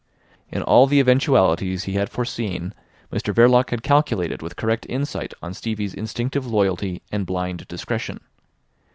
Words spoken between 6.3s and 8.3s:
loyalty and blind discretion.